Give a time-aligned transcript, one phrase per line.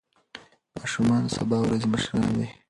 [0.77, 2.47] ماشومان د سبا ورځې مشران دي.